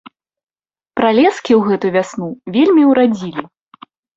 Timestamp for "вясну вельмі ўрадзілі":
1.99-3.41